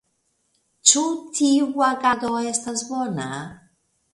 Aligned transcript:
Ĉu 0.91 1.03
tia 1.39 1.67
agado 1.91 2.33
estas 2.55 2.85
bona? 2.89 3.29